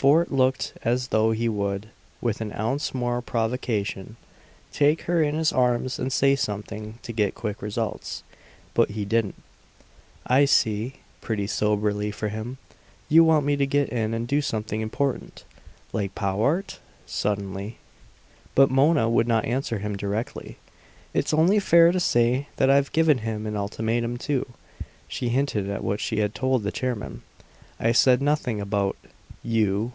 Fort 0.00 0.32
looked 0.32 0.72
as 0.82 1.08
though 1.08 1.32
he 1.32 1.46
would, 1.46 1.90
with 2.22 2.40
an 2.40 2.54
ounce 2.54 2.94
more 2.94 3.20
provocation, 3.20 4.16
take 4.72 5.02
her 5.02 5.22
in 5.22 5.34
his 5.34 5.52
arms 5.52 5.98
and 5.98 6.10
say 6.10 6.34
something 6.34 6.98
to 7.02 7.12
get 7.12 7.34
quick 7.34 7.60
results. 7.60 8.22
But 8.72 8.92
he 8.92 9.04
didn't. 9.04 9.34
"I 10.26 10.46
see," 10.46 10.94
pretty 11.20 11.46
soberly, 11.46 12.10
for 12.12 12.28
him. 12.30 12.56
"You 13.10 13.24
want 13.24 13.44
me 13.44 13.56
to 13.56 13.66
get 13.66 13.90
in 13.90 14.14
and 14.14 14.26
do 14.26 14.40
something 14.40 14.80
important. 14.80 15.44
Like 15.92 16.14
Powart?" 16.14 16.78
suddenly. 17.04 17.76
But 18.54 18.70
Mona 18.70 19.10
would 19.10 19.28
not 19.28 19.44
answer 19.44 19.80
him 19.80 19.96
directly. 19.96 20.56
"It's 21.12 21.34
only 21.34 21.58
fair 21.58 21.92
to 21.92 22.00
say 22.00 22.48
that 22.56 22.70
I've 22.70 22.90
given 22.92 23.18
him 23.18 23.46
an 23.46 23.54
ultimatum, 23.54 24.16
too." 24.16 24.46
She 25.08 25.28
hinted 25.28 25.68
at 25.68 25.84
what 25.84 26.00
she 26.00 26.20
had 26.20 26.34
told 26.34 26.62
the 26.62 26.72
chairman. 26.72 27.20
"I 27.78 27.92
said 27.92 28.22
nothing 28.22 28.62
about 28.62 28.96
you." 29.42 29.90